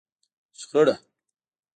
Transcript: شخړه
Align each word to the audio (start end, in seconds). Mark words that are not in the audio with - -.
شخړه 0.59 0.95